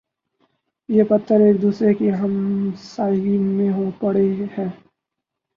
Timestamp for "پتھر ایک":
1.09-1.61